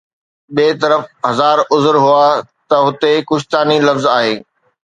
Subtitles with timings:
[0.55, 2.25] ٻئي طرف هزار عذر هئا
[2.69, 4.35] ته هتي ڪشتاني لفظ آهي